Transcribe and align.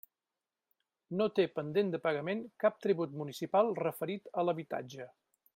No 1.19 1.27
té 1.39 1.45
pendent 1.59 1.93
de 1.95 2.01
pagament 2.07 2.43
cap 2.65 2.81
tribut 2.89 3.15
municipal 3.21 3.73
referit 3.85 4.33
a 4.43 4.49
l'habitatge. 4.51 5.11